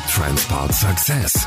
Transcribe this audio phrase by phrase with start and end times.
[0.00, 1.46] Transport Success.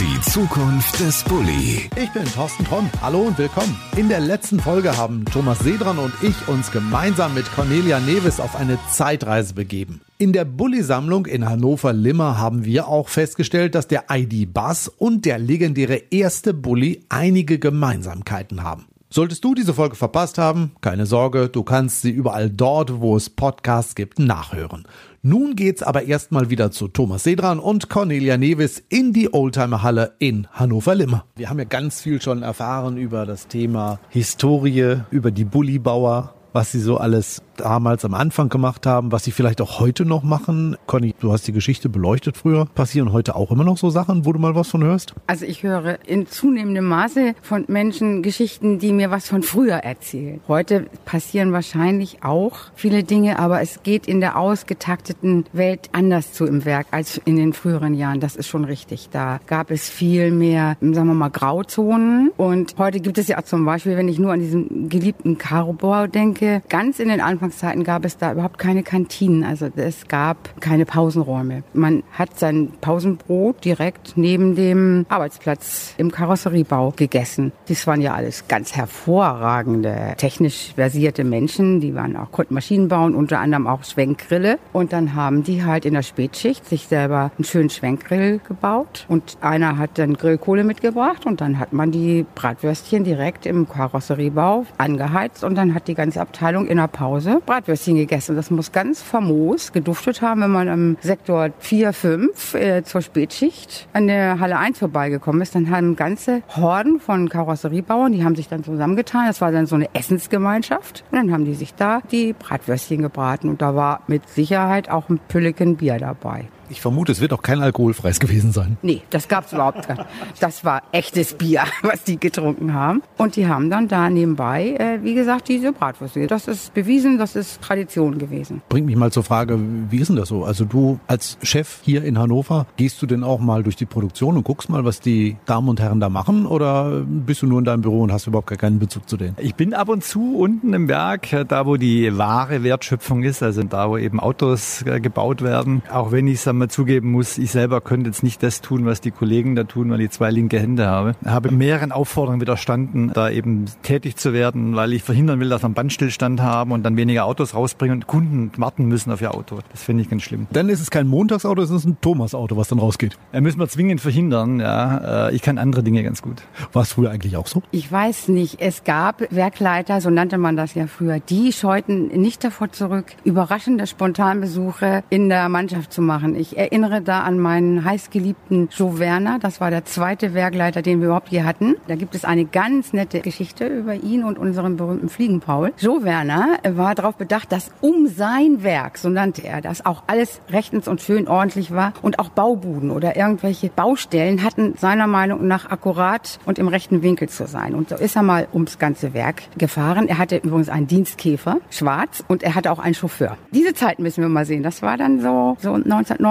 [0.00, 1.88] Die Zukunft des Bulli.
[1.96, 2.90] Ich bin Thorsten Tromm.
[3.02, 3.76] Hallo und willkommen.
[3.96, 8.56] In der letzten Folge haben Thomas Sedran und ich uns gemeinsam mit Cornelia Neves auf
[8.56, 10.00] eine Zeitreise begeben.
[10.18, 15.96] In der Bulli-Sammlung in Hannover-Limmer haben wir auch festgestellt, dass der ID-Bus und der legendäre
[16.10, 18.86] erste Bulli einige Gemeinsamkeiten haben.
[19.10, 23.30] Solltest du diese Folge verpasst haben, keine Sorge, du kannst sie überall dort, wo es
[23.30, 24.88] Podcasts gibt, nachhören.
[25.26, 30.16] Nun geht's aber erstmal wieder zu Thomas Sedran und Cornelia Nevis in die Oldtimer Halle
[30.18, 31.24] in Hannover-Limmer.
[31.34, 36.72] Wir haben ja ganz viel schon erfahren über das Thema Historie, über die Bullibauer, was
[36.72, 40.76] sie so alles damals am Anfang gemacht haben, was sie vielleicht auch heute noch machen.
[40.86, 42.66] Conny, du hast die Geschichte beleuchtet früher.
[42.66, 45.14] Passieren heute auch immer noch so Sachen, wo du mal was von hörst?
[45.26, 50.40] Also ich höre in zunehmendem Maße von Menschen Geschichten, die mir was von früher erzählen.
[50.48, 56.46] Heute passieren wahrscheinlich auch viele Dinge, aber es geht in der ausgetakteten Welt anders zu
[56.46, 58.20] im Werk als in den früheren Jahren.
[58.20, 59.08] Das ist schon richtig.
[59.10, 62.30] Da gab es viel mehr, sagen wir mal, Grauzonen.
[62.36, 66.62] Und heute gibt es ja zum Beispiel, wenn ich nur an diesen geliebten Karobau denke,
[66.68, 70.86] ganz in den Anfang Anfangszeiten gab es da überhaupt keine Kantinen, also es gab keine
[70.86, 71.62] Pausenräume.
[71.74, 77.52] Man hat sein Pausenbrot direkt neben dem Arbeitsplatz im Karosseriebau gegessen.
[77.68, 83.14] Das waren ja alles ganz hervorragende, technisch versierte Menschen, die waren auch, konnten Maschinen bauen,
[83.14, 84.58] unter anderem auch Schwenkgrille.
[84.72, 89.36] Und dann haben die halt in der Spätschicht sich selber einen schönen Schwenkgrill gebaut und
[89.42, 95.44] einer hat dann Grillkohle mitgebracht und dann hat man die Bratwürstchen direkt im Karosseriebau angeheizt
[95.44, 98.36] und dann hat die ganze Abteilung in der Pause Bratwürstchen gegessen.
[98.36, 103.88] Das muss ganz famos geduftet haben, wenn man am Sektor 4, 5 äh, zur Spätschicht
[103.92, 105.54] an der Halle 1 vorbeigekommen ist.
[105.54, 109.26] Dann haben ganze Horden von Karosseriebauern, die haben sich dann zusammengetan.
[109.26, 111.04] Das war dann so eine Essensgemeinschaft.
[111.10, 113.48] Und dann haben die sich da die Bratwürstchen gebraten.
[113.48, 116.46] Und da war mit Sicherheit auch ein Pülliken Bier dabei.
[116.68, 118.76] Ich vermute, es wird auch kein alkoholfreies gewesen sein.
[118.82, 120.04] Nee, das gab's überhaupt nicht.
[120.40, 123.02] Das war echtes Bier, was die getrunken haben.
[123.18, 126.26] Und die haben dann da nebenbei, äh, wie gesagt, diese Bratwürste.
[126.26, 128.62] Das ist bewiesen, das ist Tradition gewesen.
[128.68, 129.58] Bringt mich mal zur Frage,
[129.90, 130.44] wie ist denn das so?
[130.44, 134.36] Also du als Chef hier in Hannover, gehst du denn auch mal durch die Produktion
[134.36, 136.46] und guckst mal, was die Damen und Herren da machen?
[136.46, 139.36] Oder bist du nur in deinem Büro und hast überhaupt gar keinen Bezug zu denen?
[139.38, 143.62] Ich bin ab und zu unten im Werk, da wo die wahre Wertschöpfung ist, also
[143.62, 145.82] da wo eben Autos äh, gebaut werden.
[145.90, 149.00] Auch wenn ich es mal zugeben muss, ich selber könnte jetzt nicht das tun, was
[149.00, 151.14] die Kollegen da tun, weil ich zwei linke Hände habe.
[151.22, 155.62] Ich habe mehreren Aufforderungen widerstanden, da eben tätig zu werden, weil ich verhindern will, dass
[155.62, 159.34] wir einen Bandstillstand haben und dann weniger Autos rausbringen und Kunden warten müssen auf ihr
[159.34, 159.58] Auto.
[159.72, 160.46] Das finde ich ganz schlimm.
[160.52, 163.16] Dann ist es kein Montagsauto, es ist ein Thomas-Auto, was dann rausgeht.
[163.32, 165.28] Da müssen wir zwingend verhindern, ja.
[165.28, 166.42] Äh, ich kann andere Dinge ganz gut.
[166.72, 167.62] War es früher eigentlich auch so?
[167.70, 168.60] Ich weiß nicht.
[168.60, 173.86] Es gab Werkleiter, so nannte man das ja früher, die scheuten nicht davor zurück, überraschende
[173.86, 176.36] Spontanbesuche in der Mannschaft zu machen.
[176.36, 179.38] Ich erinnere da an meinen heißgeliebten Joe Werner.
[179.40, 181.76] Das war der zweite Werkleiter, den wir überhaupt hier hatten.
[181.88, 185.72] Da gibt es eine ganz nette Geschichte über ihn und unseren berühmten Fliegenpaul.
[185.78, 190.40] Joe Werner war darauf bedacht, dass um sein Werk, so nannte er das, auch alles
[190.50, 195.70] rechtens und schön ordentlich war und auch Baubuden oder irgendwelche Baustellen hatten seiner Meinung nach
[195.70, 197.74] akkurat und im rechten Winkel zu sein.
[197.74, 200.08] Und so ist er mal ums ganze Werk gefahren.
[200.08, 203.36] Er hatte übrigens einen Dienstkäfer, schwarz, und er hatte auch einen Chauffeur.
[203.52, 204.62] Diese Zeit müssen wir mal sehen.
[204.62, 205.72] Das war dann so, so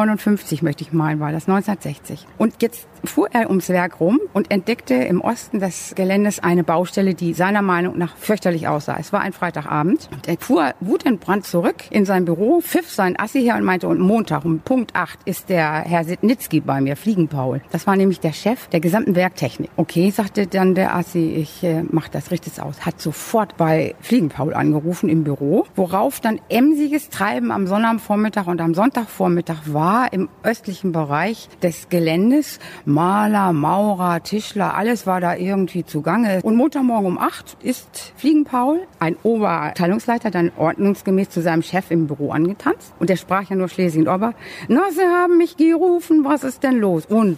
[0.03, 2.28] 1959, möchte ich meinen, war das 1960.
[2.38, 7.14] Und jetzt fuhr er ums Werk rum und entdeckte im Osten des Geländes eine Baustelle,
[7.14, 8.97] die seiner Meinung nach fürchterlich aussah.
[9.00, 10.09] Es war ein Freitagabend.
[10.12, 14.00] Und er fuhr wutentbrannt zurück in sein Büro, pfiff sein Assi her und meinte, und
[14.00, 17.62] Montag um Punkt 8 ist der Herr Sitnitzki bei mir, Fliegenpaul.
[17.72, 19.70] Das war nämlich der Chef der gesamten Werktechnik.
[19.75, 22.85] Okay, sagte dann der Assi, ich äh, mach das, richte es aus.
[22.85, 28.74] Hat sofort bei Fliegenpaul angerufen im Büro, worauf dann emsiges Treiben am Sonnabendvormittag und am
[28.74, 32.59] Sonntagvormittag war im östlichen Bereich des Geländes.
[32.86, 36.42] Maler, Maurer, Tischler, alles war da irgendwie zugange.
[36.44, 42.32] Und Montagmorgen um acht ist Fliegenpaul, ein Oberteilungsleiter, dann ordnungsgemäß zu seinem Chef im Büro
[42.32, 42.94] angetanzt.
[43.00, 44.34] Und der sprach ja nur Schlesien Ober.
[44.67, 47.06] Na, sie haben mich gerufen, was ist denn los?
[47.06, 47.38] Und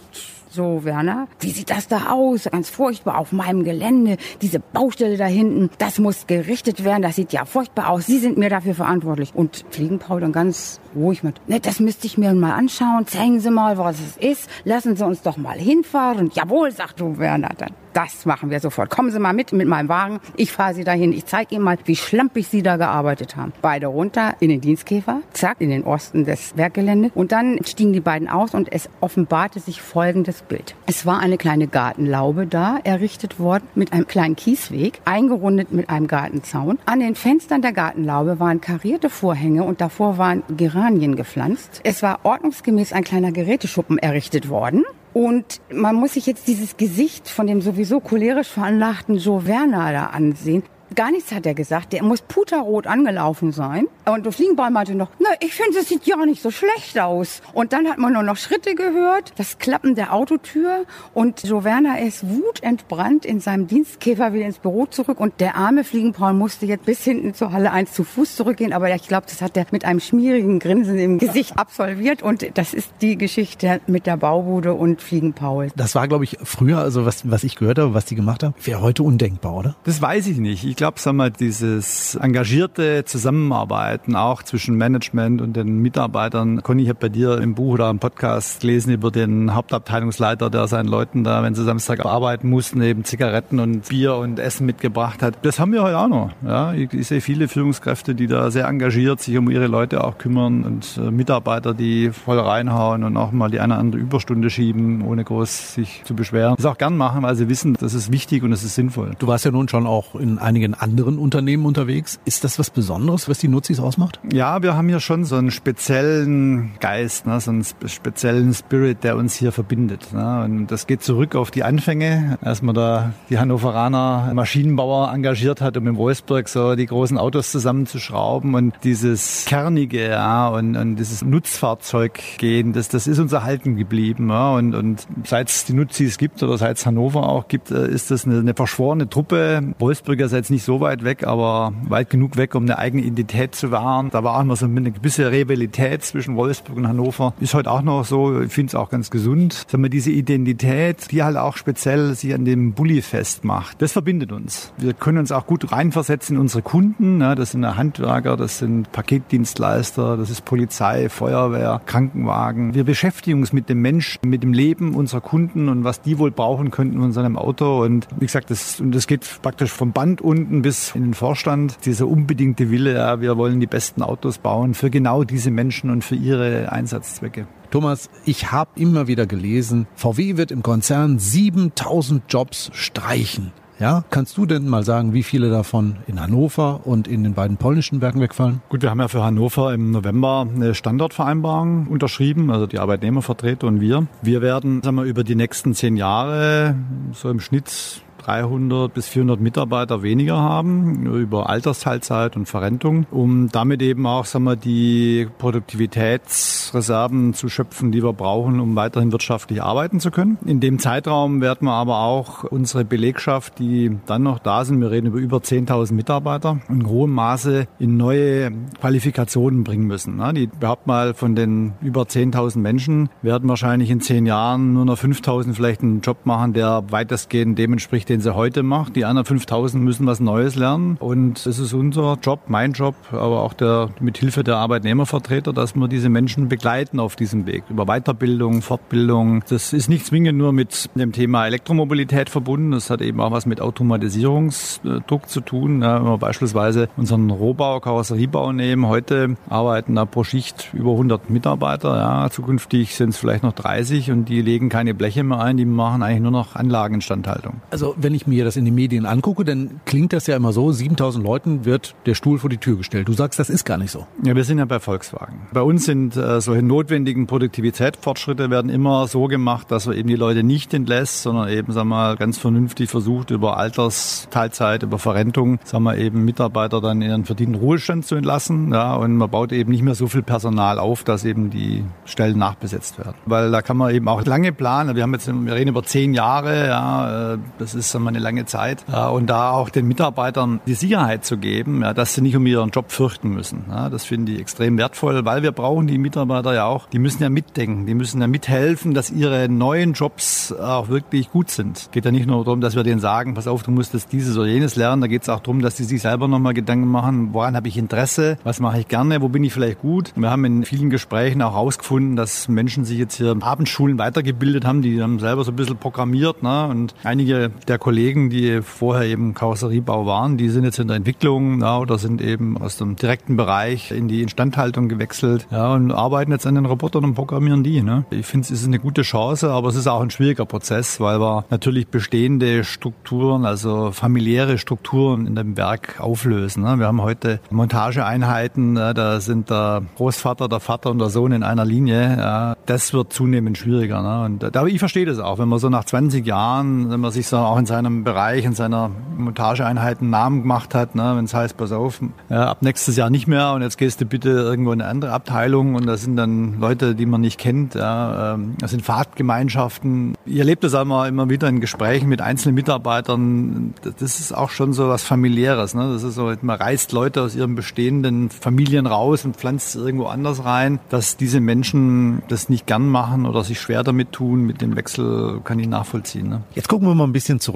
[0.56, 2.48] so, Werner, wie sieht das da aus?
[2.50, 4.16] Ganz furchtbar auf meinem Gelände.
[4.42, 7.02] Diese Baustelle da hinten, das muss gerichtet werden.
[7.02, 8.06] Das sieht ja furchtbar aus.
[8.06, 9.32] Sie sind mir dafür verantwortlich.
[9.34, 13.06] Und Fliegenpaul dann ganz ruhig mit, ne, das müsste ich mir mal anschauen.
[13.06, 14.50] Zeigen Sie mal, was es ist.
[14.64, 16.30] Lassen Sie uns doch mal hinfahren.
[16.34, 17.85] Jawohl, sagt du Werner dann.
[17.96, 18.90] Das machen wir sofort.
[18.90, 20.20] Kommen Sie mal mit mit meinem Wagen.
[20.36, 21.14] Ich fahre Sie dahin.
[21.14, 23.54] Ich zeige Ihnen mal, wie schlampig Sie da gearbeitet haben.
[23.62, 27.12] Beide runter in den Dienstkäfer, zack, in den Osten des Werkgeländes.
[27.14, 30.74] Und dann stiegen die beiden aus und es offenbarte sich folgendes Bild.
[30.84, 36.06] Es war eine kleine Gartenlaube da, errichtet worden mit einem kleinen Kiesweg, eingerundet mit einem
[36.06, 36.78] Gartenzaun.
[36.84, 41.80] An den Fenstern der Gartenlaube waren karierte Vorhänge und davor waren Geranien gepflanzt.
[41.82, 44.84] Es war ordnungsgemäß ein kleiner Geräteschuppen errichtet worden.
[45.16, 50.06] Und man muss sich jetzt dieses Gesicht von dem sowieso cholerisch veranlagten Joe Werner da
[50.08, 50.62] ansehen.
[50.96, 51.92] Gar nichts hat er gesagt.
[51.92, 53.86] Der muss puterrot angelaufen sein.
[54.06, 57.42] Und der Fliegenball meinte noch, na, ich finde, es sieht ja nicht so schlecht aus.
[57.52, 60.86] Und dann hat man nur noch Schritte gehört, das Klappen der Autotür.
[61.12, 65.20] Und Werner ist wutentbrannt in seinem Dienstkäfer wieder ins Büro zurück.
[65.20, 68.72] Und der arme Fliegenpaul musste jetzt bis hinten zur Halle 1 zu Fuß zurückgehen.
[68.72, 72.22] Aber ich glaube, das hat er mit einem schmierigen Grinsen im Gesicht absolviert.
[72.22, 75.68] Und das ist die Geschichte mit der Baubude und Fliegenpaul.
[75.76, 78.54] Das war, glaube ich, früher, also was, was ich gehört habe, was die gemacht haben,
[78.64, 79.76] wäre heute undenkbar, oder?
[79.84, 80.64] Das weiß ich nicht.
[80.64, 86.62] Ich glaube, sagen wir, dieses engagierte Zusammenarbeiten auch zwischen Management und den Mitarbeitern.
[86.62, 90.68] Conny, ich habe bei dir im Buch oder im Podcast gelesen über den Hauptabteilungsleiter, der
[90.68, 95.24] seinen Leuten da, wenn sie Samstag arbeiten mussten, eben Zigaretten und Bier und Essen mitgebracht
[95.24, 95.34] hat.
[95.42, 96.30] Das haben wir heute auch noch.
[96.46, 100.18] Ja, ich, ich sehe viele Führungskräfte, die da sehr engagiert sich um ihre Leute auch
[100.18, 104.50] kümmern und äh, Mitarbeiter, die voll reinhauen und auch mal die eine oder andere Überstunde
[104.50, 106.54] schieben, ohne groß sich zu beschweren.
[106.54, 109.16] Das auch gern machen, weil sie wissen, das ist wichtig und das ist sinnvoll.
[109.18, 112.20] Du warst ja nun schon auch in einigen anderen Unternehmen unterwegs.
[112.24, 114.20] Ist das was Besonderes, was die Nutzis ausmacht?
[114.32, 119.16] Ja, wir haben hier schon so einen speziellen Geist, ne, so einen speziellen Spirit, der
[119.16, 120.12] uns hier verbindet.
[120.12, 120.44] Ne.
[120.44, 125.76] Und das geht zurück auf die Anfänge, als man da die Hannoveraner Maschinenbauer engagiert hat,
[125.76, 131.22] um in Wolfsburg so die großen Autos zusammenzuschrauben und dieses Kernige ja, und, und dieses
[131.22, 134.28] Nutzfahrzeuggehen, das, das ist uns erhalten geblieben.
[134.30, 134.54] Ja.
[134.54, 138.10] Und, und seit es die Nutzis gibt oder seit es Hannover auch gibt, äh, ist
[138.10, 139.74] das eine, eine verschworene Truppe.
[139.78, 143.54] Wolfsburg ist jetzt nicht so weit weg, aber weit genug weg, um eine eigene Identität
[143.54, 144.10] zu wahren.
[144.10, 147.34] Da war auch immer so eine gewisse Rivalität zwischen Wolfsburg und Hannover.
[147.40, 148.40] Ist heute auch noch so.
[148.40, 149.64] Ich finde es auch ganz gesund.
[149.68, 154.32] Sagen wir, diese Identität, die halt auch speziell sich an dem Bulli festmacht, das verbindet
[154.32, 154.72] uns.
[154.76, 157.20] Wir können uns auch gut reinversetzen in unsere Kunden.
[157.20, 162.74] Das sind Handwerker, das sind Paketdienstleister, das ist Polizei, Feuerwehr, Krankenwagen.
[162.74, 166.30] Wir beschäftigen uns mit dem Menschen, mit dem Leben unserer Kunden und was die wohl
[166.30, 167.82] brauchen könnten in seinem Auto.
[167.82, 171.78] Und wie gesagt, das, und das geht praktisch vom Band unten bis in den Vorstand.
[171.86, 176.04] Dieser unbedingte Wille, ja, wir wollen die besten Autos bauen für genau diese Menschen und
[176.04, 177.48] für ihre Einsatzzwecke.
[177.72, 183.50] Thomas, ich habe immer wieder gelesen, VW wird im Konzern 7000 Jobs streichen.
[183.80, 187.58] Ja, kannst du denn mal sagen, wie viele davon in Hannover und in den beiden
[187.58, 188.62] polnischen Werken wegfallen?
[188.70, 193.80] Gut, wir haben ja für Hannover im November eine Standardvereinbarung unterschrieben, also die Arbeitnehmervertreter und
[193.80, 194.06] wir.
[194.22, 196.76] Wir werden, sagen wir, über die nächsten zehn Jahre
[197.12, 203.82] so im Schnitt 300 bis 400 Mitarbeiter weniger haben über Altersteilzeit und Verrentung, um damit
[203.82, 210.00] eben auch sagen wir, die Produktivitätsreserven zu schöpfen, die wir brauchen, um weiterhin wirtschaftlich arbeiten
[210.00, 210.38] zu können.
[210.44, 214.90] In dem Zeitraum werden wir aber auch unsere Belegschaft, die dann noch da sind, wir
[214.90, 218.50] reden über über 10.000 Mitarbeiter, in hohem Maße in neue
[218.80, 220.20] Qualifikationen bringen müssen.
[220.34, 224.98] Die überhaupt mal von den über 10.000 Menschen werden wahrscheinlich in zehn Jahren nur noch
[224.98, 228.96] 5.000 vielleicht einen Job machen, der weitestgehend dem entspricht, den sie heute macht.
[228.96, 230.96] Die anderen 5000 müssen was Neues lernen.
[231.00, 235.76] Und es ist unser Job, mein Job, aber auch der, mit Hilfe der Arbeitnehmervertreter, dass
[235.76, 237.64] wir diese Menschen begleiten auf diesem Weg.
[237.68, 239.44] Über Weiterbildung, Fortbildung.
[239.50, 242.70] Das ist nicht zwingend nur mit dem Thema Elektromobilität verbunden.
[242.70, 245.82] Das hat eben auch was mit Automatisierungsdruck zu tun.
[245.82, 248.86] Wenn wir beispielsweise unseren Rohbau, Karosseriebau nehmen.
[248.86, 251.96] Heute arbeiten da pro Schicht über 100 Mitarbeiter.
[251.96, 255.58] Ja, zukünftig sind es vielleicht noch 30 und die legen keine Bleche mehr ein.
[255.58, 257.60] Die machen eigentlich nur noch Anlageninstandhaltung.
[257.70, 260.70] Also wenn ich mir das in den Medien angucke, dann klingt das ja immer so,
[260.70, 263.08] 7000 Leuten wird der Stuhl vor die Tür gestellt.
[263.08, 264.06] Du sagst, das ist gar nicht so.
[264.22, 265.40] Ja, wir sind ja bei Volkswagen.
[265.52, 270.14] Bei uns sind äh, solche notwendigen Produktivitätsfortschritte werden immer so gemacht, dass man eben die
[270.14, 275.82] Leute nicht entlässt, sondern eben, sagen mal, ganz vernünftig versucht, über Altersteilzeit, über Verrentung, sagen
[275.82, 278.72] wir eben Mitarbeiter dann in ihren verdienten Ruhestand zu entlassen.
[278.72, 282.38] Ja, und man baut eben nicht mehr so viel Personal auf, dass eben die Stellen
[282.38, 283.16] nachbesetzt werden.
[283.24, 284.94] Weil da kann man eben auch lange planen.
[284.94, 288.44] Wir haben jetzt, wir reden über zehn Jahre, ja, äh, das ist mal eine lange
[288.44, 288.84] Zeit.
[289.12, 292.92] Und da auch den Mitarbeitern die Sicherheit zu geben, dass sie nicht um ihren Job
[292.92, 293.64] fürchten müssen.
[293.68, 296.88] Das finde ich extrem wertvoll, weil wir brauchen die Mitarbeiter ja auch.
[296.88, 301.50] Die müssen ja mitdenken, die müssen ja mithelfen, dass ihre neuen Jobs auch wirklich gut
[301.50, 301.88] sind.
[301.92, 304.36] Geht ja nicht nur darum, dass wir denen sagen, pass auf, du musst jetzt dieses
[304.36, 305.00] oder jenes lernen.
[305.00, 307.76] Da geht es auch darum, dass sie sich selber nochmal Gedanken machen, woran habe ich
[307.76, 310.12] Interesse, was mache ich gerne, wo bin ich vielleicht gut.
[310.16, 314.82] Wir haben in vielen Gesprächen auch herausgefunden, dass Menschen sich jetzt hier Abendschulen weitergebildet haben,
[314.82, 316.42] die haben selber so ein bisschen programmiert.
[316.42, 316.66] Ne?
[316.68, 321.60] Und einige der Kollegen, die vorher eben Karosseriebau waren, die sind jetzt in der Entwicklung
[321.60, 326.32] ja, oder sind eben aus dem direkten Bereich in die Instandhaltung gewechselt ja, und arbeiten
[326.32, 327.82] jetzt an den Robotern und programmieren die.
[327.82, 328.04] Ne?
[328.10, 331.20] Ich finde, es ist eine gute Chance, aber es ist auch ein schwieriger Prozess, weil
[331.20, 336.64] wir natürlich bestehende Strukturen, also familiäre Strukturen in dem Werk auflösen.
[336.64, 336.80] Ne?
[336.80, 338.94] Wir haben heute Montageeinheiten, ne?
[338.94, 342.16] da sind der Großvater, der Vater und der Sohn in einer Linie.
[342.18, 342.56] Ja?
[342.66, 344.02] Das wird zunehmend schwieriger.
[344.02, 344.24] Ne?
[344.24, 347.28] Und, aber ich verstehe das auch, wenn man so nach 20 Jahren, wenn man sich
[347.28, 351.14] so auch in seinem Bereich, in seiner Montageeinheit einen Namen gemacht hat, ne?
[351.16, 354.06] wenn es heißt, pass auf, ja, ab nächstes Jahr nicht mehr und jetzt gehst du
[354.06, 357.74] bitte irgendwo in eine andere Abteilung und da sind dann Leute, die man nicht kennt.
[357.74, 358.34] Ja?
[358.34, 360.14] Ähm, das sind Fahrtgemeinschaften.
[360.24, 363.74] Ich erlebe das immer, immer wieder in Gesprächen mit einzelnen Mitarbeitern.
[363.82, 365.74] Das ist auch schon so was familiäres.
[365.74, 365.92] Ne?
[365.92, 370.44] Das ist so, man reißt Leute aus ihren bestehenden Familien raus und pflanzt irgendwo anders
[370.44, 370.78] rein.
[370.88, 375.40] Dass diese Menschen das nicht gern machen oder sich schwer damit tun, mit dem Wechsel
[375.44, 376.28] kann ich nachvollziehen.
[376.28, 376.42] Ne?
[376.54, 377.55] Jetzt gucken wir mal ein bisschen zurück,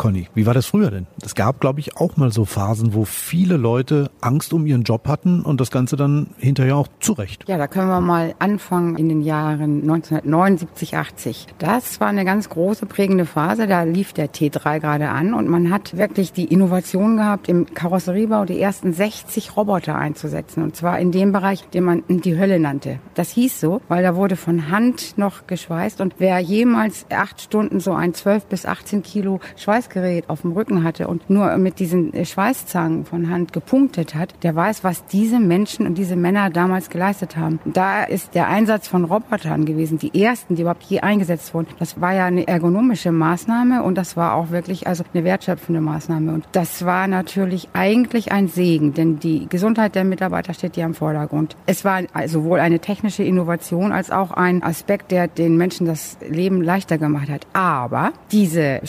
[0.00, 0.28] Conny.
[0.34, 1.06] Wie war das früher denn?
[1.22, 5.06] Es gab, glaube ich, auch mal so Phasen, wo viele Leute Angst um ihren Job
[5.06, 7.44] hatten und das Ganze dann hinterher auch zurecht.
[7.48, 11.46] Ja, da können wir mal anfangen in den Jahren 1979, 80.
[11.58, 13.66] Das war eine ganz große prägende Phase.
[13.66, 18.46] Da lief der T3 gerade an und man hat wirklich die Innovation gehabt, im Karosseriebau
[18.46, 20.62] die ersten 60 Roboter einzusetzen.
[20.62, 23.00] Und zwar in dem Bereich, den man die Hölle nannte.
[23.14, 27.80] Das hieß so, weil da wurde von Hand noch geschweißt und wer jemals acht Stunden
[27.80, 32.12] so ein 12 bis 18 Kilo Schweißgerät auf dem Rücken hatte und nur mit diesen
[32.24, 37.36] Schweißzangen von Hand gepunktet hat, der weiß, was diese Menschen und diese Männer damals geleistet
[37.36, 37.58] haben.
[37.64, 41.68] Da ist der Einsatz von Robotern gewesen, die ersten, die überhaupt je eingesetzt wurden.
[41.78, 46.32] Das war ja eine ergonomische Maßnahme und das war auch wirklich also eine wertschöpfende Maßnahme.
[46.32, 50.94] Und das war natürlich eigentlich ein Segen, denn die Gesundheit der Mitarbeiter steht ja im
[50.94, 51.56] Vordergrund.
[51.66, 56.62] Es war sowohl eine technische Innovation als auch ein Aspekt, der den Menschen das Leben
[56.62, 57.46] leichter gemacht hat.
[57.52, 58.80] Aber diese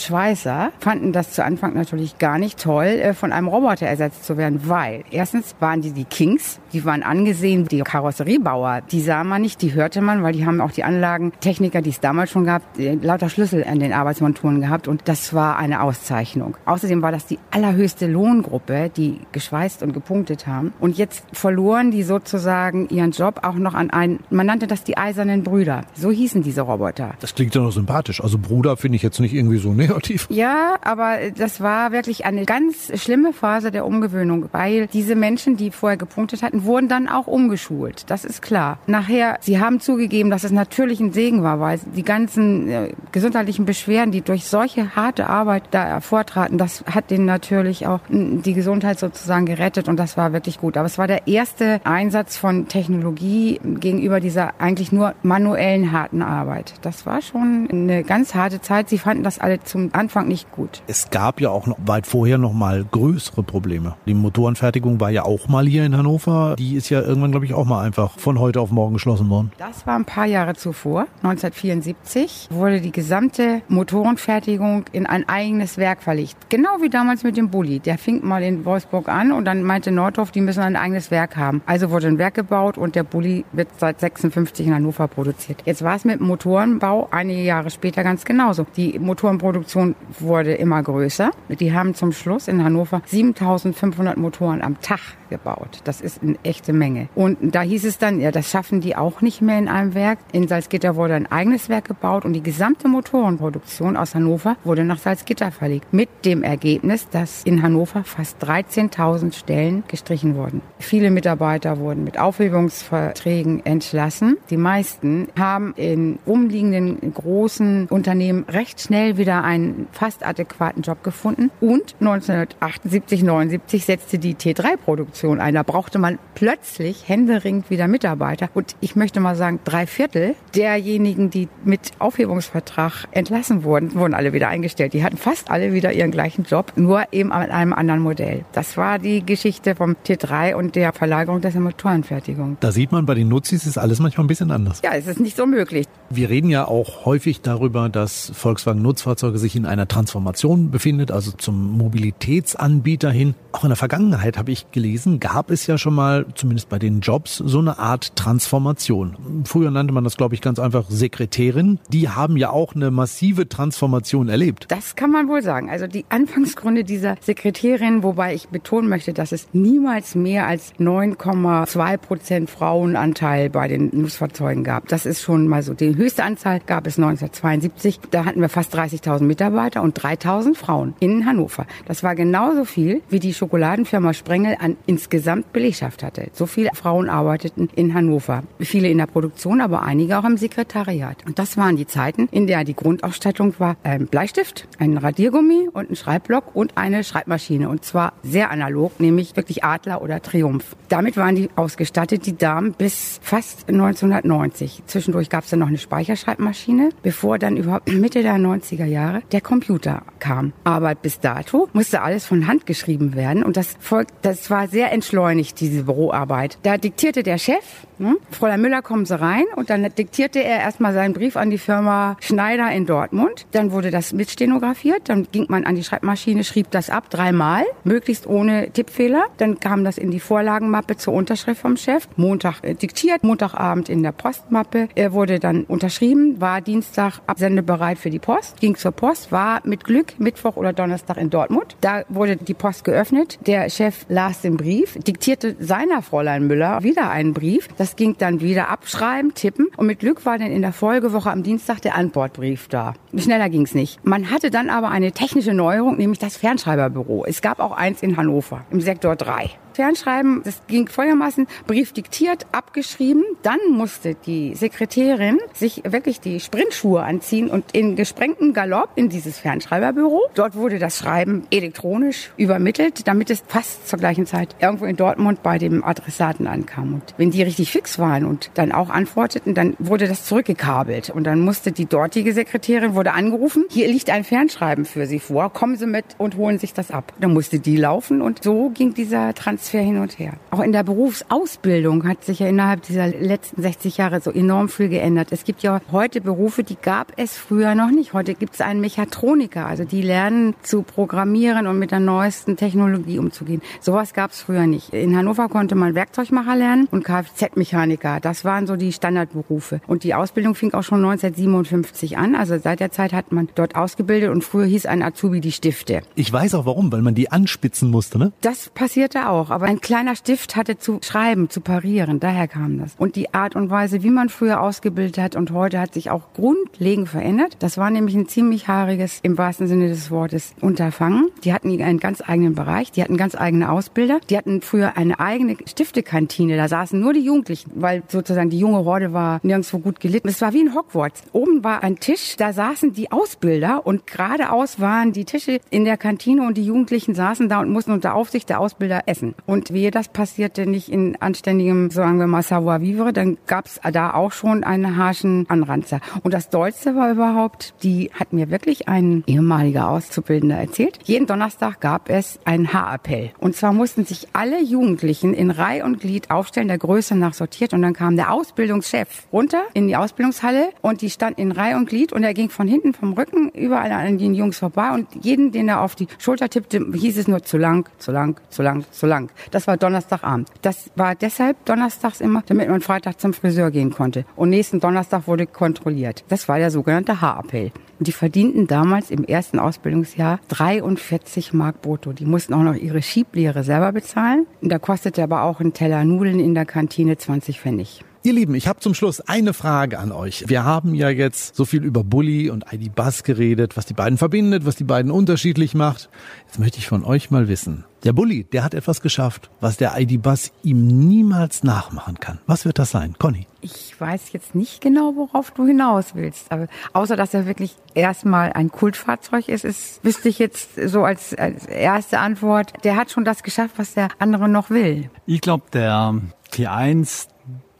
[0.42, 4.38] Schweißer fanden das zu Anfang natürlich gar nicht toll, äh, von einem Roboter ersetzt zu
[4.38, 9.42] werden, weil erstens waren die die Kings, die waren angesehen, die Karosseriebauer, die sah man
[9.42, 12.62] nicht, die hörte man, weil die haben auch die Anlagentechniker, die es damals schon gab,
[12.80, 16.58] äh, lauter Schlüssel an den Arbeitsmonturen gehabt und das war eine Auszeichnung.
[16.66, 20.74] Außerdem war das die allerhöchste Lohngruppe, die geschweißt und gepunktet haben.
[20.80, 24.98] Und jetzt verloren die sozusagen ihren Job auch noch an einen, man nannte das die
[24.98, 25.84] eisernen Brüder.
[25.94, 27.14] So hießen diese Roboter.
[27.20, 28.22] Das klingt ja noch sympathisch.
[28.22, 30.28] Also Bruder finde ich jetzt nicht irgendwie so negativ.
[30.32, 35.72] Ja, aber das war wirklich eine ganz schlimme Phase der Umgewöhnung, weil diese Menschen, die
[35.72, 38.10] vorher gepunktet hatten, wurden dann auch umgeschult.
[38.10, 38.80] Das ist klar.
[38.88, 43.66] Nachher, sie haben zugegeben, dass es natürlich ein Segen war, weil die ganzen äh, gesundheitlichen
[43.66, 49.00] Beschwerden, die durch solche harte Arbeit da hervortraten, das hat denen natürlich auch die Gesundheit
[49.00, 50.78] sozusagen gerettet und das war wirklich gut.
[50.78, 56.74] Aber es war der erste Einsatz von Technologie gegenüber dieser eigentlich nur manuellen harten Arbeit.
[56.84, 58.88] Das war schon eine ganz harte Zeit.
[58.88, 60.82] Sie fanden das alle zum Anfang nicht gut.
[60.88, 63.96] Es gab ja auch noch weit vorher noch mal größere Probleme.
[64.06, 66.56] Die Motorenfertigung war ja auch mal hier in Hannover.
[66.58, 69.51] Die ist ja irgendwann, glaube ich, auch mal einfach von heute auf morgen geschlossen worden.
[69.58, 71.08] Das war ein paar Jahre zuvor.
[71.24, 76.38] 1974 wurde die gesamte Motorenfertigung in ein eigenes Werk verlegt.
[76.50, 77.80] Genau wie damals mit dem Bulli.
[77.80, 81.38] Der fing mal in Wolfsburg an und dann meinte Nordhoff, die müssen ein eigenes Werk
[81.38, 81.62] haben.
[81.66, 85.62] Also wurde ein Werk gebaut und der Bulli wird seit 56 in Hannover produziert.
[85.66, 88.66] Jetzt war es mit dem Motorenbau einige Jahre später ganz genauso.
[88.75, 91.32] Die Motorenproduktion wurde immer größer.
[91.50, 95.00] Die haben zum Schluss in Hannover 7500 Motoren am Tag
[95.30, 95.80] gebaut.
[95.86, 97.08] Das ist eine echte Menge.
[97.15, 100.20] Und da hieß es dann, ja, das schaffen die auch nicht mehr in einem Werk.
[100.32, 105.00] In Salzgitter wurde ein eigenes Werk gebaut und die gesamte Motorenproduktion aus Hannover wurde nach
[105.00, 105.91] Salzgitter verlegt.
[105.94, 110.62] Mit dem Ergebnis, dass in Hannover fast 13.000 Stellen gestrichen wurden.
[110.80, 114.38] Viele Mitarbeiter wurden mit Aufhebungsverträgen entlassen.
[114.50, 121.51] Die meisten haben in umliegenden großen Unternehmen recht schnell wieder einen fast adäquaten Job gefunden.
[121.62, 125.53] Und 1978, 79 setzte die T3-Produktion ein.
[125.53, 128.50] Da brauchte man plötzlich händeringend wieder Mitarbeiter.
[128.55, 134.34] Und ich möchte mal sagen, drei Viertel derjenigen, die mit Aufhebungsvertrag entlassen wurden, wurden alle
[134.34, 134.93] wieder eingestellt.
[134.93, 138.43] Die hatten fast alle wieder ihren gleichen Job, nur eben an einem anderen Modell.
[138.53, 142.58] Das war die Geschichte vom T3 und der Verlagerung der Motorenfertigung.
[142.60, 144.81] Da sieht man, bei den Nutzis ist alles manchmal ein bisschen anders.
[144.84, 145.86] Ja, es ist nicht so möglich.
[146.13, 151.32] Wir reden ja auch häufig darüber, dass Volkswagen Nutzfahrzeuge sich in einer Transformation befindet, also
[151.32, 153.34] zum Mobilitätsanbieter hin.
[153.53, 157.00] Auch in der Vergangenheit habe ich gelesen, gab es ja schon mal, zumindest bei den
[157.00, 159.15] Jobs, so eine Art Transformation.
[159.46, 161.80] Früher nannte man das, glaube ich, ganz einfach Sekretärin.
[161.89, 164.65] Die haben ja auch eine massive Transformation erlebt.
[164.68, 165.70] Das kann man wohl sagen.
[165.70, 171.98] Also die Anfangsgründe dieser Sekretärin, wobei ich betonen möchte, dass es niemals mehr als 9,2
[171.98, 174.89] Prozent Frauenanteil bei den Nutzfahrzeugen gab.
[174.89, 175.74] Das ist schon mal so.
[175.74, 178.00] Den höchste Anzahl gab es 1972.
[178.10, 181.67] Da hatten wir fast 30.000 Mitarbeiter und 3.000 Frauen in Hannover.
[181.86, 186.29] Das war genauso viel, wie die Schokoladenfirma Sprengel an insgesamt Belegschaft hatte.
[186.34, 188.43] So viele Frauen arbeiteten in Hannover.
[188.60, 191.17] Viele in der Produktion, aber einige auch im Sekretariat.
[191.27, 195.91] Und das waren die Zeiten, in der die Grundausstattung war ein Bleistift, ein Radiergummi und
[195.91, 197.70] ein Schreibblock und eine Schreibmaschine.
[197.70, 200.75] Und zwar sehr analog, nämlich wirklich Adler oder Triumph.
[200.89, 204.84] Damit waren die ausgestattet, die Damen, bis fast 1990.
[204.88, 209.42] Zwischendurch gab es dann noch eine Speicherschreibmaschine, bevor dann überhaupt Mitte der 90er Jahre der
[209.42, 210.54] Computer kam.
[210.64, 214.94] Aber bis dato musste alles von Hand geschrieben werden und das folgt, das war sehr
[214.94, 216.60] entschleunigt, diese Büroarbeit.
[216.64, 220.93] Da diktierte der Chef, hm, Fräulein Müller, kommen Sie rein und dann diktierte er erstmal
[220.93, 223.46] seinen Brief an die Firma Schneider in Dortmund.
[223.51, 228.27] Dann wurde das mitstenografiert, dann ging man an die Schreibmaschine, schrieb das ab, dreimal, möglichst
[228.27, 229.25] ohne Tippfehler.
[229.38, 232.08] Dann kam das in die Vorlagenmappe zur Unterschrift vom Chef.
[232.15, 234.88] Montag äh, diktiert, Montagabend in der Postmappe.
[234.96, 239.84] Er wurde dann unterschrieben, war Dienstag absendebereit für die Post, ging zur Post, war mit
[239.84, 241.75] Glück Mittwoch oder Donnerstag in Dortmund.
[241.81, 243.39] Da wurde die Post geöffnet.
[243.46, 247.67] Der Chef las den Brief, diktierte seiner Fräulein Müller wieder einen Brief.
[247.77, 251.44] Das ging dann wieder abschreiben, tippen und mit Glück war dann in der Folgewoche am
[251.44, 252.94] Dienstag der Antwortbrief da.
[253.16, 254.06] Schneller ging's nicht.
[254.06, 257.26] Man hatte dann aber eine technische Neuerung, nämlich das Fernschreiberbüro.
[257.26, 259.52] Es gab auch eins in Hannover im Sektor 3.
[259.82, 267.02] Fernschreiben, das ging folgendermaßen, Brief diktiert, abgeschrieben, dann musste die Sekretärin sich wirklich die Sprintschuhe
[267.02, 270.30] anziehen und in gesprengtem Galopp in dieses Fernschreiberbüro.
[270.36, 275.42] Dort wurde das Schreiben elektronisch übermittelt, damit es fast zur gleichen Zeit irgendwo in Dortmund
[275.42, 276.94] bei dem Adressaten ankam.
[276.94, 281.24] Und wenn die richtig fix waren und dann auch antworteten, dann wurde das zurückgekabelt und
[281.24, 285.76] dann musste die dortige Sekretärin wurde angerufen, hier liegt ein Fernschreiben für Sie vor, kommen
[285.76, 287.14] Sie mit und holen sich das ab.
[287.20, 290.34] Dann musste die laufen und so ging dieser Transfer hin und her.
[290.51, 294.90] Auch in der Berufsausbildung hat sich ja innerhalb dieser letzten 60 Jahre so enorm viel
[294.90, 295.30] geändert.
[295.32, 298.13] Es gibt ja heute Berufe, die gab es früher noch nicht.
[298.13, 303.20] Heute gibt es einen Mechatroniker, also die lernen zu programmieren und mit der neuesten Technologie
[303.20, 303.62] umzugehen.
[303.80, 304.94] Sowas gab es früher nicht.
[304.94, 308.20] In Hannover konnte man Werkzeugmacher lernen und Kfz-Mechaniker.
[308.20, 309.82] Das waren so die Standardberufe.
[309.88, 312.36] Und die Ausbildung fing auch schon 1957 an.
[312.36, 316.01] Also seit der Zeit hat man dort ausgebildet und früher hieß ein Azubi die Stifte.
[316.16, 318.32] Ich weiß auch warum, weil man die anspitzen musste, ne?
[318.42, 322.96] Das passierte auch, aber ein kleiner Stift hatte zu schreiben, zu parieren, daher kam das.
[322.98, 326.34] Und die Art und Weise, wie man früher ausgebildet hat und heute hat sich auch
[326.34, 327.58] grundlegend verändert.
[327.60, 331.29] Das war nämlich ein ziemlich haariges, im wahrsten Sinne des Wortes, Unterfangen.
[331.44, 335.20] Die hatten einen ganz eigenen Bereich, die hatten ganz eigene Ausbilder, die hatten früher eine
[335.20, 340.00] eigene Stiftekantine, da saßen nur die Jugendlichen, weil sozusagen die junge Horde war nirgendwo gut
[340.00, 340.27] gelitten.
[340.27, 341.24] Es war wie ein Hogwarts.
[341.31, 345.98] Oben war ein Tisch, da saßen die Ausbilder und geradeaus waren die Tische in der
[345.98, 349.35] Kantine und die Jugendlichen saßen da und mussten unter Aufsicht der Ausbilder essen.
[349.46, 354.14] Und wehe, das passierte nicht in anständigem, sagen wir mal, savoir-vivre, dann gab es da
[354.14, 356.00] auch schon einen harschen Anranzer.
[356.24, 361.82] Und das Dollste war überhaupt, die hat mir wirklich ein ehemaliger Auszubildender erzählt, jeden Donnerstag
[361.82, 363.32] gab es einen Haarappell.
[363.40, 367.74] Und zwar mussten sich alle Jugendlichen in Reih und Glied aufstellen, der Größe nach sortiert.
[367.74, 371.88] Und dann kam der Ausbildungschef runter in die Ausbildungshalle und die stand in Reih und
[371.88, 375.51] Glied und er ging von hinten vom Rücken überall an den Jungs vorbei und jeden,
[375.51, 378.86] den er auf die Schulter tippte, hieß es nur zu lang, zu lang, zu lang,
[378.92, 379.30] zu lang.
[379.51, 380.50] Das war Donnerstagabend.
[380.61, 384.25] Das war deshalb donnerstags immer, damit man Freitag zum Friseur gehen konnte.
[384.35, 386.24] Und nächsten Donnerstag wurde kontrolliert.
[386.29, 387.72] Das war der sogenannte Haarappell.
[388.00, 392.13] Und die verdienten damals im ersten Ausbildungsjahr 43 Mark brutto.
[392.13, 394.48] Die mussten auch noch ihre Schiebblehre selber bezahlen.
[394.61, 398.03] Und da kostete aber auch ein Teller Nudeln in der Kantine 20 Pfennig.
[398.24, 400.44] Ihr Lieben, ich habe zum Schluss eine Frage an euch.
[400.48, 404.20] Wir haben ja jetzt so viel über Bully und ID Buzz geredet, was die beiden
[404.20, 406.07] verbindet, was die beiden unterschiedlich macht.
[406.46, 407.84] Jetzt möchte ich von euch mal wissen.
[408.03, 412.38] Der Bully, der hat etwas geschafft, was der ID Buzz ihm niemals nachmachen kann.
[412.46, 413.16] Was wird das sein?
[413.18, 413.48] Conny?
[413.62, 416.51] Ich weiß jetzt nicht genau, worauf du hinaus willst.
[416.51, 421.34] Aber außer, dass er wirklich erstmal ein Kultfahrzeug ist, ist, wüsste ich jetzt so als,
[421.34, 425.10] als erste Antwort, der hat schon das geschafft, was der andere noch will.
[425.25, 426.22] Ich glaube, der
[426.53, 427.27] T1,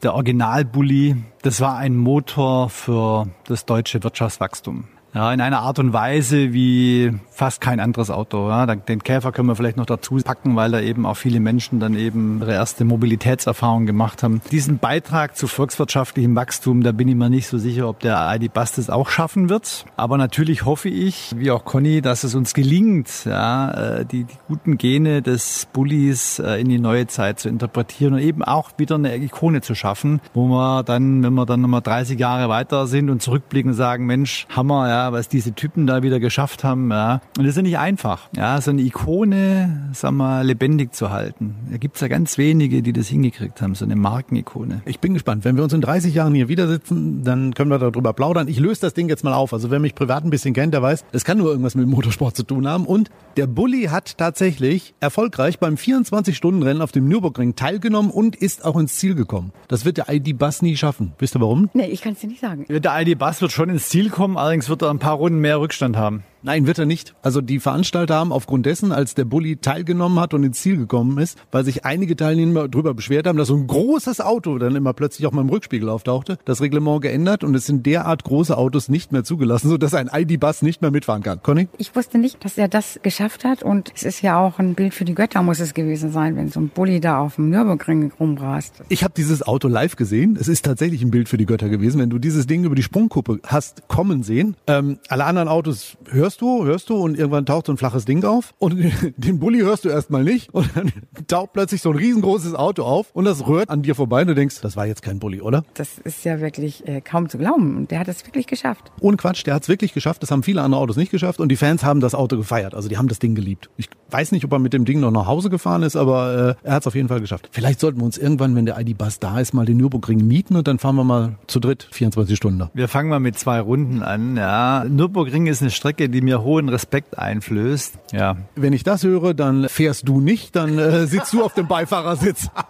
[0.02, 4.84] der Originalbully, das war ein Motor für das deutsche Wirtschaftswachstum.
[5.14, 8.48] Ja, in einer Art und Weise wie fast kein anderes Auto.
[8.48, 11.80] Ja, den Käfer können wir vielleicht noch dazu packen, weil da eben auch viele Menschen
[11.80, 14.40] dann eben ihre erste Mobilitätserfahrung gemacht haben.
[14.50, 18.54] Diesen Beitrag zu volkswirtschaftlichem Wachstum, da bin ich mir nicht so sicher, ob der ID
[18.54, 19.84] Bus das auch schaffen wird.
[19.96, 24.36] Aber natürlich hoffe ich, wie auch Conny, dass es uns gelingt, ja, äh, die, die
[24.48, 28.94] guten Gene des Bullies äh, in die neue Zeit zu interpretieren und eben auch wieder
[28.94, 33.10] eine Ikone zu schaffen, wo wir dann, wenn wir dann nochmal 30 Jahre weiter sind
[33.10, 36.90] und zurückblicken sagen, Mensch, Hammer, ja, ja, was diese Typen da wieder geschafft haben.
[36.90, 37.20] Ja.
[37.36, 41.54] Und das ist ja nicht einfach, ja, so eine Ikone, sag mal, lebendig zu halten.
[41.70, 44.82] Da gibt's ja ganz wenige, die das hingekriegt haben, so eine Markenikone.
[44.84, 45.44] Ich bin gespannt.
[45.44, 48.48] Wenn wir uns in 30 Jahren hier wieder sitzen, dann können wir darüber plaudern.
[48.48, 49.52] Ich löse das Ding jetzt mal auf.
[49.52, 52.36] Also wer mich privat ein bisschen kennt, der weiß, es kann nur irgendwas mit Motorsport
[52.36, 52.86] zu tun haben.
[52.86, 58.76] Und der Bulli hat tatsächlich erfolgreich beim 24-Stunden-Rennen auf dem Nürburgring teilgenommen und ist auch
[58.76, 59.52] ins Ziel gekommen.
[59.68, 61.12] Das wird der ID Bus nie schaffen.
[61.18, 61.70] Wisst ihr warum?
[61.74, 62.66] Nee, ich kann es dir nicht sagen.
[62.68, 65.60] Der ID Bus wird schon ins Ziel kommen, allerdings wird er ein paar Runden mehr
[65.60, 66.24] Rückstand haben.
[66.44, 67.14] Nein, wird er nicht.
[67.22, 71.18] Also die Veranstalter haben aufgrund dessen, als der Bulli teilgenommen hat und ins Ziel gekommen
[71.18, 74.92] ist, weil sich einige Teilnehmer darüber beschwert haben, dass so ein großes Auto dann immer
[74.92, 78.88] plötzlich auch mal im Rückspiegel auftauchte, das Reglement geändert und es sind derart große Autos
[78.88, 81.40] nicht mehr zugelassen, sodass ein ID-Bus nicht mehr mitfahren kann.
[81.44, 81.68] Conny?
[81.78, 84.94] Ich wusste nicht, dass er das geschafft hat und es ist ja auch ein Bild
[84.94, 88.12] für die Götter muss es gewesen sein, wenn so ein Bulli da auf dem Nürburgring
[88.18, 88.82] rumrast.
[88.88, 90.36] Ich habe dieses Auto live gesehen.
[90.40, 92.82] Es ist tatsächlich ein Bild für die Götter gewesen, wenn du dieses Ding über die
[92.82, 94.56] Sprungkuppe hast kommen sehen.
[94.82, 98.24] Ähm, alle anderen Autos hörst du, hörst du und irgendwann taucht so ein flaches Ding
[98.24, 98.76] auf und
[99.16, 100.92] den Bulli hörst du erstmal nicht und dann
[101.28, 104.34] taucht plötzlich so ein riesengroßes Auto auf und das rührt an dir vorbei und du
[104.34, 105.64] denkst, das war jetzt kein Bulli, oder?
[105.74, 108.92] Das ist ja wirklich äh, kaum zu glauben und der hat es wirklich geschafft.
[109.00, 110.22] Ohne Quatsch, der hat es wirklich geschafft.
[110.22, 112.74] Das haben viele andere Autos nicht geschafft und die Fans haben das Auto gefeiert.
[112.74, 113.70] Also die haben das Ding geliebt.
[113.76, 116.66] Ich weiß nicht, ob er mit dem Ding noch nach Hause gefahren ist, aber äh,
[116.66, 117.48] er hat es auf jeden Fall geschafft.
[117.52, 120.68] Vielleicht sollten wir uns irgendwann, wenn der ID-Bus da ist, mal den Nürburgring mieten und
[120.68, 122.68] dann fahren wir mal zu dritt 24 Stunden.
[122.74, 124.36] Wir fangen mal mit zwei Runden an.
[124.36, 124.71] Ja.
[124.80, 127.98] Nürburgring ist eine Strecke, die mir hohen Respekt einflößt.
[128.12, 128.36] Ja.
[128.56, 132.48] Wenn ich das höre, dann fährst du nicht, dann äh, sitzt du auf dem Beifahrersitz.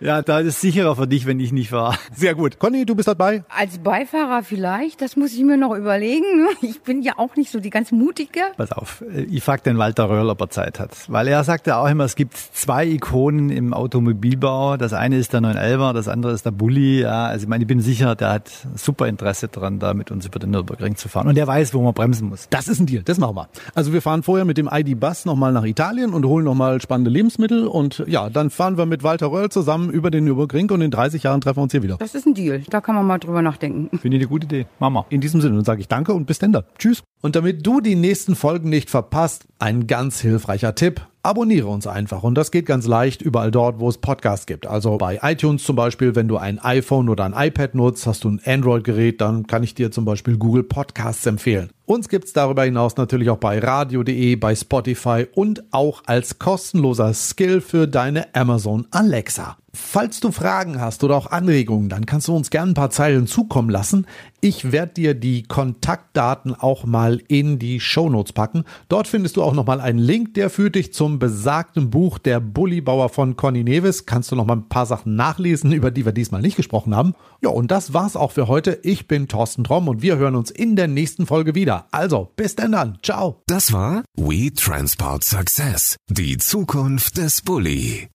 [0.00, 1.94] Ja, da ist es sicherer für dich, wenn ich nicht fahre.
[2.14, 2.58] Sehr gut.
[2.58, 3.44] Conny, du bist dabei?
[3.54, 6.24] Als Beifahrer vielleicht, das muss ich mir noch überlegen.
[6.62, 8.40] Ich bin ja auch nicht so die ganz mutige.
[8.56, 10.90] Pass auf, ich frage den Walter Röhrl, ob er Zeit hat.
[11.08, 14.76] Weil er sagte auch immer, es gibt zwei Ikonen im Automobilbau.
[14.76, 17.00] Das eine ist der 911er, das andere ist der Bulli.
[17.00, 20.26] Ja, also ich meine, ich bin sicher, der hat super Interesse dran, da mit uns
[20.26, 21.26] über den Nürburgring zu fahren.
[21.26, 22.46] Und der weiß, wo man bremsen muss.
[22.50, 23.48] Das ist ein Deal, das machen wir.
[23.74, 27.66] Also wir fahren vorher mit dem ID-Bus nochmal nach Italien und holen nochmal spannende Lebensmittel.
[27.66, 31.22] Und ja, dann fahren wir mit Walter Röhrl zusammen über den Nürburgring und in 30
[31.24, 31.96] Jahren treffen wir uns hier wieder.
[31.96, 32.62] Das ist ein Deal.
[32.70, 33.98] Da kann man mal drüber nachdenken.
[33.98, 34.66] Finde ich eine gute Idee.
[34.78, 35.06] Mama.
[35.10, 36.64] In diesem Sinne sage ich danke und bis denn dann.
[36.78, 37.02] Tschüss.
[37.22, 41.02] Und damit du die nächsten Folgen nicht verpasst, ein ganz hilfreicher Tipp.
[41.22, 44.66] Abonniere uns einfach und das geht ganz leicht überall dort, wo es Podcasts gibt.
[44.66, 48.30] Also bei iTunes zum Beispiel, wenn du ein iPhone oder ein iPad nutzt, hast du
[48.30, 51.70] ein Android-Gerät, dann kann ich dir zum Beispiel Google Podcasts empfehlen.
[51.90, 57.60] Uns gibt's darüber hinaus natürlich auch bei radio.de, bei Spotify und auch als kostenloser Skill
[57.60, 59.56] für deine Amazon Alexa.
[59.72, 63.28] Falls du Fragen hast oder auch Anregungen, dann kannst du uns gerne ein paar Zeilen
[63.28, 64.06] zukommen lassen.
[64.40, 68.64] Ich werde dir die Kontaktdaten auch mal in die Shownotes packen.
[68.88, 73.10] Dort findest du auch nochmal einen Link, der führt dich zum besagten Buch Der Bullybauer
[73.10, 74.06] von Conny Neves.
[74.06, 77.14] Kannst du noch mal ein paar Sachen nachlesen, über die wir diesmal nicht gesprochen haben.
[77.40, 78.80] Ja, und das war's auch für heute.
[78.82, 81.79] Ich bin Thorsten Tromm und wir hören uns in der nächsten Folge wieder.
[81.90, 82.98] Also, bis denn dann.
[83.02, 83.42] Ciao.
[83.46, 85.96] Das war We Transport Success.
[86.08, 88.08] Die Zukunft des Bulli.